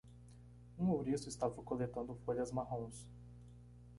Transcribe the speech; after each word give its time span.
Um 0.79 0.89
ouriço 0.89 1.29
estava 1.29 1.61
coletando 1.61 2.15
folhas 2.25 2.51
marrons. 2.51 3.07